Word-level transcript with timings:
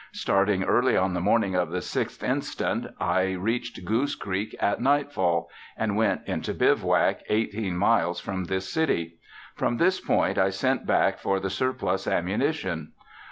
Starting 0.13 0.63
early 0.63 0.97
on 0.97 1.13
the 1.13 1.21
morning 1.21 1.53
of 1.53 1.69
the 1.69 1.77
6th 1.77 2.23
inst., 2.27 2.59
I 2.99 3.33
reached 3.33 3.85
Goose 3.85 4.15
Creek 4.15 4.55
at 4.59 4.81
nightfall, 4.81 5.47
and 5.77 5.95
went 5.95 6.21
into 6.25 6.55
bivouac 6.55 7.21
eighteen 7.29 7.77
miles 7.77 8.19
from 8.19 8.45
this 8.45 8.67
city. 8.67 9.19
From 9.53 9.77
this 9.77 9.99
point 9.99 10.39
I 10.39 10.49
sent 10.49 10.87
back 10.87 11.19
for 11.19 11.39
the 11.39 11.51
surplus 11.51 12.07
ammunition. 12.07 12.93